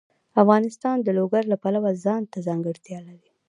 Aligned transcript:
افغانستان 0.43 0.97
د 1.01 1.07
لوگر 1.17 1.43
د 1.49 1.53
پلوه 1.63 1.91
ځانته 2.05 2.37
ځانګړتیا 2.47 2.99
لري. 3.07 3.29